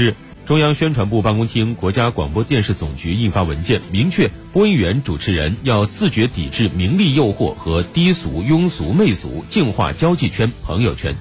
[0.00, 11.16] 日，中央宣传部办公厅、国家广播电视总局印发文件，明确播音员主持人要自觉抵制名利诱惑和低俗、庸俗、媚俗，净化交际圈、朋友圈。